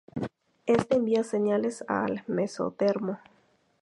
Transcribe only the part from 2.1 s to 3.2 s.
mesodermo.